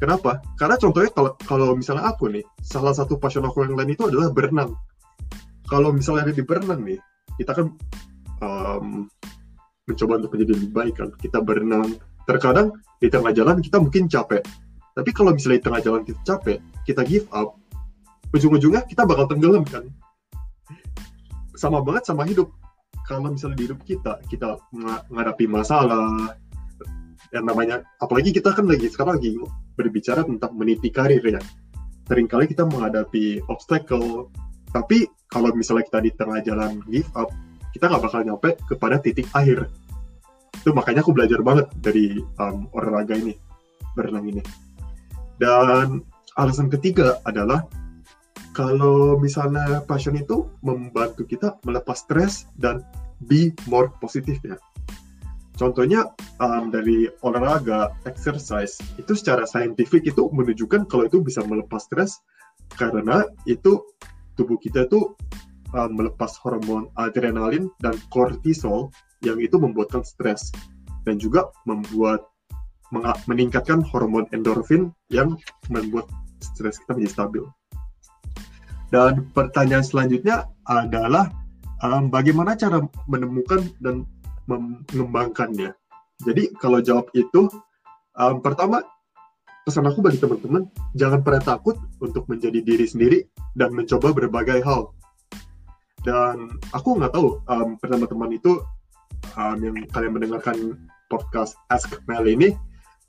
Kenapa? 0.00 0.40
Karena 0.56 0.76
contohnya 0.80 1.12
kalau 1.12 1.32
kalau 1.44 1.76
misalnya 1.76 2.08
aku 2.08 2.28
nih, 2.32 2.44
salah 2.64 2.96
satu 2.96 3.20
passion 3.20 3.44
aku 3.44 3.64
yang 3.64 3.76
lain 3.76 3.92
itu 3.92 4.08
adalah 4.08 4.32
berenang. 4.32 4.72
Kalau 5.68 5.92
misalnya 5.92 6.28
ada 6.28 6.34
di 6.36 6.44
berenang 6.44 6.80
nih, 6.80 7.00
kita 7.36 7.52
kan 7.56 7.66
um, 8.40 9.08
mencoba 9.86 10.22
untuk 10.22 10.30
menjadi 10.34 10.52
lebih 10.58 10.70
baik 10.70 10.94
kan. 10.98 11.08
Kita 11.18 11.38
berenang. 11.42 11.98
Terkadang 12.22 12.78
di 13.02 13.10
tengah 13.10 13.34
jalan 13.34 13.58
kita 13.58 13.82
mungkin 13.82 14.06
capek. 14.06 14.42
Tapi 14.92 15.10
kalau 15.10 15.34
misalnya 15.34 15.58
di 15.58 15.64
tengah 15.66 15.80
jalan 15.82 16.02
kita 16.06 16.20
capek, 16.22 16.58
kita 16.86 17.02
give 17.02 17.26
up, 17.34 17.58
ujung-ujungnya 18.30 18.86
kita 18.86 19.02
bakal 19.08 19.26
tenggelam 19.26 19.64
kan. 19.66 19.88
Sama 21.58 21.82
banget 21.82 22.06
sama 22.06 22.28
hidup. 22.28 22.52
Kalau 23.08 23.26
misalnya 23.34 23.58
di 23.58 23.64
hidup 23.66 23.80
kita, 23.82 24.22
kita 24.30 24.62
menghadapi 25.10 25.50
masalah, 25.50 26.38
yang 27.32 27.48
namanya, 27.48 27.82
apalagi 27.98 28.30
kita 28.30 28.52
kan 28.52 28.68
lagi 28.68 28.92
sekarang 28.92 29.18
lagi 29.18 29.34
berbicara 29.74 30.22
tentang 30.22 30.52
meniti 30.54 30.92
karir 30.92 31.24
ya. 31.24 31.40
Seringkali 32.06 32.44
kita 32.52 32.68
menghadapi 32.68 33.42
obstacle, 33.48 34.28
tapi 34.70 35.08
kalau 35.32 35.48
misalnya 35.56 35.88
kita 35.88 35.98
di 36.04 36.10
tengah 36.12 36.38
jalan 36.44 36.84
give 36.92 37.08
up, 37.16 37.32
kita 37.72 37.88
nggak 37.88 38.04
bakal 38.04 38.20
nyampe 38.22 38.54
kepada 38.68 39.00
titik 39.00 39.26
akhir. 39.32 39.68
Itu 40.62 40.70
makanya 40.76 41.02
aku 41.02 41.16
belajar 41.16 41.40
banget 41.42 41.66
dari 41.80 42.20
um, 42.38 42.68
olahraga 42.76 43.18
ini, 43.18 43.34
berenang 43.96 44.28
ini. 44.28 44.42
Dan 45.40 46.04
alasan 46.38 46.70
ketiga 46.70 47.18
adalah 47.26 47.66
kalau 48.52 49.16
misalnya 49.16 49.80
passion 49.88 50.14
itu 50.14 50.46
membantu 50.60 51.24
kita 51.24 51.56
melepas 51.64 52.04
stres 52.04 52.46
dan 52.60 52.84
be 53.26 53.50
more 53.66 53.88
positif 53.98 54.38
ya. 54.44 54.60
Contohnya 55.56 56.08
um, 56.40 56.72
dari 56.72 57.08
olahraga, 57.24 57.92
exercise, 58.08 58.80
itu 58.96 59.12
secara 59.12 59.44
saintifik 59.44 60.04
itu 60.08 60.28
menunjukkan 60.32 60.88
kalau 60.88 61.08
itu 61.08 61.20
bisa 61.20 61.44
melepas 61.44 61.84
stres 61.84 62.20
karena 62.76 63.28
itu 63.44 63.84
tubuh 64.34 64.56
kita 64.56 64.88
itu 64.88 65.12
um, 65.74 65.90
melepas 65.96 66.36
hormon 66.40 66.88
adrenalin 66.96 67.68
dan 67.80 67.96
kortisol 68.12 68.92
yang 69.24 69.40
itu 69.40 69.56
membuatkan 69.56 70.04
stres 70.04 70.52
dan 71.02 71.18
juga 71.18 71.50
membuat 71.64 72.28
meningkatkan 73.24 73.80
hormon 73.80 74.28
endorfin 74.36 74.92
yang 75.08 75.32
membuat 75.72 76.04
stres 76.44 76.76
kita 76.84 76.92
menjadi 76.92 77.12
stabil. 77.16 77.44
Dan 78.92 79.24
pertanyaan 79.32 79.80
selanjutnya 79.80 80.52
adalah 80.68 81.32
um, 81.80 82.12
bagaimana 82.12 82.52
cara 82.52 82.84
menemukan 83.08 83.64
dan 83.80 84.04
mengembangkannya. 84.44 85.72
Jadi 86.22 86.52
kalau 86.60 86.84
jawab 86.84 87.08
itu, 87.16 87.48
um, 88.20 88.44
pertama 88.44 88.84
pesan 89.64 89.86
aku 89.88 90.02
bagi 90.04 90.18
teman-teman 90.18 90.66
jangan 90.98 91.22
pernah 91.22 91.42
takut 91.42 91.78
untuk 92.02 92.26
menjadi 92.28 92.60
diri 92.60 92.84
sendiri 92.84 93.18
dan 93.56 93.72
mencoba 93.72 94.12
berbagai 94.12 94.60
hal. 94.60 94.92
Dan 96.02 96.58
aku 96.74 96.98
nggak 96.98 97.14
tahu 97.14 97.38
um, 97.46 97.78
teman-teman 97.78 98.34
itu 98.34 98.58
um, 99.38 99.56
yang 99.62 99.74
kalian 99.94 100.12
mendengarkan 100.18 100.76
podcast 101.06 101.54
Ask 101.70 101.94
Mel 102.10 102.26
ini 102.26 102.54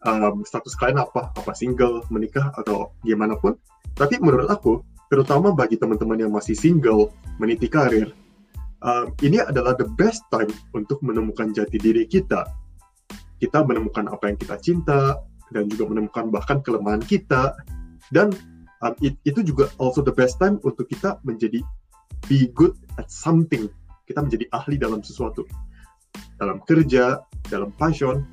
um, 0.06 0.46
status 0.46 0.78
kalian 0.78 1.02
apa? 1.02 1.34
Apa 1.34 1.52
single 1.58 2.06
menikah 2.14 2.54
atau 2.54 2.94
gimana 3.02 3.34
pun. 3.40 3.58
Tapi 3.98 4.22
menurut 4.22 4.50
aku 4.50 4.86
terutama 5.10 5.54
bagi 5.54 5.78
teman-teman 5.78 6.26
yang 6.26 6.32
masih 6.34 6.58
single 6.58 7.14
meniti 7.38 7.70
karir 7.70 8.14
um, 8.84 9.16
ini 9.24 9.40
adalah 9.42 9.74
the 9.74 9.88
best 9.98 10.28
time 10.30 10.52
untuk 10.76 11.00
menemukan 11.02 11.56
jati 11.56 11.80
diri 11.80 12.06
kita. 12.06 12.46
Kita 13.40 13.64
menemukan 13.64 14.12
apa 14.12 14.30
yang 14.32 14.38
kita 14.38 14.56
cinta 14.60 15.20
dan 15.52 15.68
juga 15.72 15.90
menemukan 15.92 16.30
bahkan 16.30 16.60
kelemahan 16.62 17.02
kita. 17.04 17.56
Dan 18.12 18.36
um, 18.84 18.94
it, 19.00 19.16
itu 19.24 19.42
juga 19.42 19.72
also 19.80 20.04
the 20.04 20.14
best 20.14 20.38
time 20.38 20.60
untuk 20.62 20.86
kita 20.92 21.18
menjadi 21.24 21.64
be 22.30 22.50
good 22.54 22.76
at 23.00 23.10
something 23.10 23.68
kita 24.08 24.20
menjadi 24.20 24.46
ahli 24.52 24.76
dalam 24.76 25.00
sesuatu 25.00 25.48
dalam 26.38 26.60
kerja 26.68 27.24
dalam 27.48 27.72
passion 27.76 28.24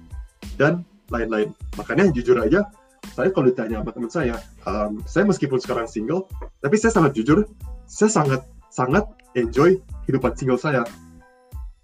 dan 0.56 0.84
lain-lain. 1.10 1.50
Makanya 1.74 2.14
jujur 2.14 2.38
aja, 2.38 2.64
saya 3.12 3.34
kalau 3.34 3.50
ditanya 3.50 3.82
sama 3.82 3.90
teman 3.92 4.10
saya, 4.12 4.36
um, 4.64 5.02
saya 5.04 5.26
meskipun 5.26 5.58
sekarang 5.58 5.86
single, 5.90 6.30
tapi 6.62 6.78
saya 6.78 6.94
sangat 6.94 7.12
jujur, 7.18 7.44
saya 7.90 8.10
sangat 8.10 8.40
sangat 8.70 9.04
enjoy 9.34 9.78
hidupan 10.06 10.32
single 10.38 10.60
saya. 10.60 10.86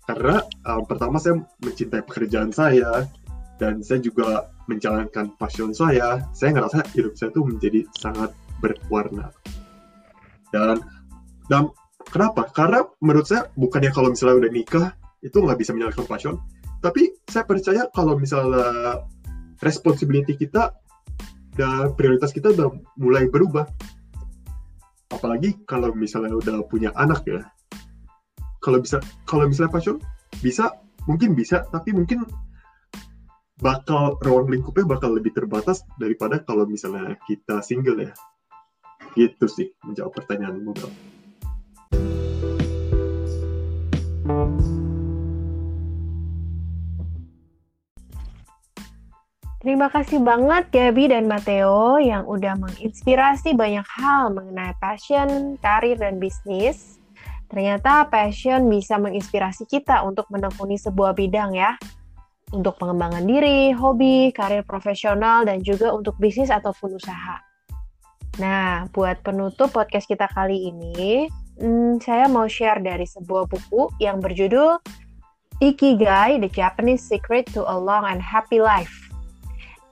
Karena 0.07 0.39
um, 0.71 0.87
pertama 0.87 1.19
saya 1.19 1.43
mencintai 1.67 2.07
pekerjaan 2.07 2.55
saya, 2.55 3.11
dan 3.59 3.83
saya 3.83 3.99
juga 3.99 4.53
menjalankan 4.71 5.35
passion 5.41 5.75
saya. 5.75 6.23
Saya 6.31 6.55
ngerasa 6.55 6.87
hidup 6.95 7.19
saya 7.19 7.35
itu 7.35 7.43
menjadi 7.43 7.81
sangat 7.99 8.31
berwarna. 8.63 9.35
Dan 10.55 10.79
dan 11.51 11.75
kenapa? 12.09 12.49
Karena 12.51 12.83
menurut 13.03 13.27
saya 13.27 13.51
bukannya 13.55 13.91
kalau 13.93 14.13
misalnya 14.13 14.47
udah 14.47 14.53
nikah 14.53 14.87
itu 15.25 15.37
nggak 15.37 15.59
bisa 15.59 15.71
menjalankan 15.75 16.07
passion, 16.07 16.35
tapi 16.81 17.17
saya 17.27 17.45
percaya 17.49 17.83
kalau 17.91 18.15
misalnya 18.15 19.03
responsibility 19.65 20.37
kita 20.37 20.77
dan 21.57 21.97
prioritas 21.97 22.31
kita 22.31 22.53
udah 22.53 22.69
mulai 23.01 23.27
berubah. 23.27 23.65
Apalagi 25.11 25.65
kalau 25.65 25.95
misalnya 25.97 26.37
udah 26.37 26.67
punya 26.69 26.93
anak 26.95 27.25
ya. 27.25 27.43
Kalau 28.61 28.83
bisa 28.83 29.01
kalau 29.25 29.47
misalnya 29.49 29.73
passion 29.73 29.97
bisa 30.43 30.75
mungkin 31.07 31.33
bisa 31.33 31.65
tapi 31.71 31.95
mungkin 31.95 32.27
bakal 33.57 34.21
ruang 34.21 34.53
lingkupnya 34.53 34.85
bakal 34.85 35.17
lebih 35.17 35.33
terbatas 35.33 35.81
daripada 35.97 36.45
kalau 36.45 36.69
misalnya 36.69 37.17
kita 37.25 37.65
single 37.65 38.05
ya. 38.05 38.13
Gitu 39.17 39.47
sih 39.49 39.73
menjawab 39.81 40.13
pertanyaan 40.13 40.61
Bang. 40.61 41.16
Terima 49.67 49.91
kasih 49.91 50.23
banget 50.23 50.71
Gabi 50.71 51.11
dan 51.11 51.27
Matteo 51.27 51.99
yang 51.99 52.23
udah 52.23 52.55
menginspirasi 52.55 53.59
banyak 53.59 53.83
hal 53.99 54.31
mengenai 54.31 54.79
passion, 54.79 55.59
karir, 55.59 55.99
dan 55.99 56.23
bisnis. 56.23 57.03
Ternyata 57.51 58.07
passion 58.07 58.71
bisa 58.71 58.95
menginspirasi 58.95 59.67
kita 59.67 60.07
untuk 60.07 60.31
menekuni 60.31 60.79
sebuah 60.79 61.19
bidang 61.19 61.59
ya. 61.59 61.75
Untuk 62.55 62.79
pengembangan 62.79 63.27
diri, 63.27 63.75
hobi, 63.75 64.31
karir 64.31 64.63
profesional, 64.63 65.43
dan 65.43 65.59
juga 65.67 65.91
untuk 65.91 66.15
bisnis 66.23 66.47
ataupun 66.47 66.95
usaha. 66.95 67.43
Nah, 68.39 68.87
buat 68.95 69.19
penutup 69.27 69.75
podcast 69.75 70.07
kita 70.07 70.31
kali 70.31 70.71
ini, 70.71 71.27
hmm, 71.59 71.99
saya 71.99 72.31
mau 72.31 72.47
share 72.47 72.79
dari 72.79 73.03
sebuah 73.03 73.51
buku 73.51 73.99
yang 73.99 74.23
berjudul 74.23 74.79
Ikigai, 75.59 76.39
The 76.39 76.55
Japanese 76.55 77.03
Secret 77.03 77.51
to 77.51 77.67
a 77.67 77.75
Long 77.75 78.07
and 78.07 78.23
Happy 78.23 78.63
Life 78.63 79.06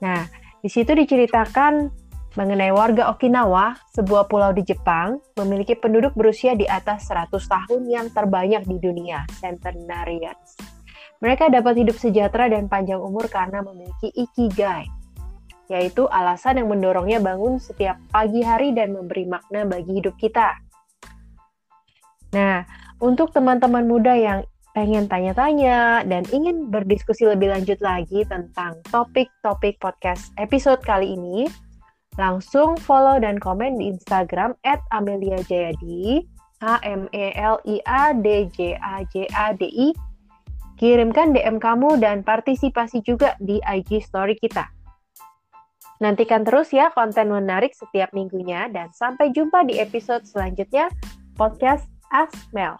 Nah, 0.04 0.28
di 0.60 0.68
situ 0.68 0.92
diceritakan 0.92 1.88
mengenai 2.36 2.74
warga 2.76 3.08
Okinawa, 3.08 3.72
sebuah 3.96 4.28
pulau 4.28 4.52
di 4.52 4.60
Jepang, 4.66 5.16
memiliki 5.40 5.72
penduduk 5.78 6.12
berusia 6.12 6.52
di 6.52 6.68
atas 6.68 7.08
100 7.08 7.32
tahun 7.40 7.82
yang 7.88 8.06
terbanyak 8.12 8.68
di 8.68 8.76
dunia, 8.76 9.24
centenarians. 9.40 10.60
Mereka 11.24 11.48
dapat 11.48 11.80
hidup 11.80 11.96
sejahtera 11.96 12.52
dan 12.52 12.68
panjang 12.68 13.00
umur 13.00 13.32
karena 13.32 13.64
memiliki 13.64 14.12
ikigai, 14.12 14.84
yaitu 15.72 16.04
alasan 16.10 16.60
yang 16.60 16.68
mendorongnya 16.68 17.22
bangun 17.22 17.56
setiap 17.56 17.96
pagi 18.12 18.44
hari 18.44 18.76
dan 18.76 18.92
memberi 18.92 19.24
makna 19.24 19.64
bagi 19.64 20.04
hidup 20.04 20.18
kita. 20.20 20.58
Nah, 22.34 22.66
untuk 22.98 23.30
teman-teman 23.30 23.86
muda 23.86 24.12
yang 24.18 24.42
pengen 24.74 25.06
tanya-tanya 25.06 26.02
dan 26.02 26.26
ingin 26.34 26.68
berdiskusi 26.68 27.30
lebih 27.30 27.54
lanjut 27.54 27.78
lagi 27.78 28.26
tentang 28.26 28.82
topik-topik 28.90 29.78
podcast 29.78 30.34
episode 30.34 30.82
kali 30.82 31.14
ini, 31.14 31.46
langsung 32.18 32.74
follow 32.82 33.22
dan 33.22 33.38
komen 33.38 33.78
di 33.78 33.94
Instagram 33.94 34.58
at 34.66 34.82
Amelia 34.90 35.38
Jayadi, 35.46 36.26
A 36.66 36.82
M 36.82 37.06
E 37.14 37.30
L 37.38 37.62
I 37.62 37.78
A 37.86 38.10
D 38.10 38.50
J 38.50 38.74
A 38.82 39.06
J 39.14 39.30
A 39.30 39.54
D 39.54 39.70
I. 39.70 39.88
Kirimkan 40.74 41.30
DM 41.30 41.62
kamu 41.62 42.02
dan 42.02 42.26
partisipasi 42.26 42.98
juga 43.06 43.38
di 43.38 43.62
IG 43.62 44.02
story 44.02 44.34
kita. 44.34 44.66
Nantikan 46.02 46.42
terus 46.42 46.74
ya 46.74 46.90
konten 46.90 47.30
menarik 47.30 47.70
setiap 47.78 48.10
minggunya 48.10 48.66
dan 48.74 48.90
sampai 48.90 49.30
jumpa 49.30 49.62
di 49.70 49.78
episode 49.78 50.26
selanjutnya 50.26 50.90
podcast 51.38 51.86
Ask 52.10 52.34
Mel. 52.50 52.74